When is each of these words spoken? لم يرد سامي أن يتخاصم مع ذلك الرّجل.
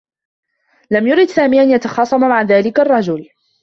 لم 0.91 1.07
يرد 1.07 1.27
سامي 1.27 1.61
أن 1.61 1.71
يتخاصم 1.71 2.19
مع 2.19 2.41
ذلك 2.41 2.79
الرّجل. 2.79 3.29